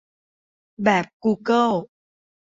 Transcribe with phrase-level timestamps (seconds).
[0.83, 1.71] "แบบกูเกิล"